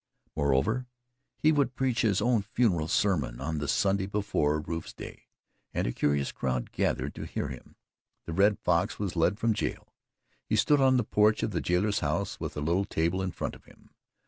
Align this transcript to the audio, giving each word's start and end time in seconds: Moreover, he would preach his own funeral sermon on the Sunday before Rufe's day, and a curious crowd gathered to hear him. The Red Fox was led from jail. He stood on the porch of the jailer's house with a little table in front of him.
Moreover, 0.35 0.87
he 1.37 1.51
would 1.51 1.75
preach 1.75 2.01
his 2.01 2.23
own 2.23 2.41
funeral 2.41 2.87
sermon 2.87 3.39
on 3.39 3.59
the 3.59 3.67
Sunday 3.67 4.07
before 4.07 4.59
Rufe's 4.59 4.93
day, 4.95 5.27
and 5.75 5.85
a 5.85 5.91
curious 5.93 6.31
crowd 6.31 6.71
gathered 6.71 7.13
to 7.13 7.25
hear 7.27 7.49
him. 7.49 7.75
The 8.25 8.33
Red 8.33 8.57
Fox 8.57 8.97
was 8.97 9.15
led 9.15 9.37
from 9.37 9.53
jail. 9.53 9.93
He 10.49 10.55
stood 10.55 10.81
on 10.81 10.97
the 10.97 11.03
porch 11.03 11.43
of 11.43 11.51
the 11.51 11.61
jailer's 11.61 11.99
house 11.99 12.39
with 12.39 12.57
a 12.57 12.61
little 12.61 12.85
table 12.85 13.21
in 13.21 13.29
front 13.29 13.53
of 13.53 13.65
him. 13.65 13.91